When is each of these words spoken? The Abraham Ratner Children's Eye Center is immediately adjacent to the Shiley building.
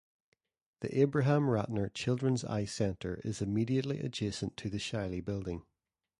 The 0.79 0.99
Abraham 0.99 1.43
Ratner 1.43 1.93
Children's 1.93 2.43
Eye 2.43 2.65
Center 2.65 3.21
is 3.23 3.39
immediately 3.39 3.99
adjacent 3.99 4.57
to 4.57 4.67
the 4.67 4.79
Shiley 4.79 5.21
building. 5.23 5.61